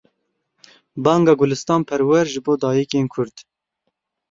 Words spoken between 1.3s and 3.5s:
Gulistan Perwer ji bo dayikên Kurd.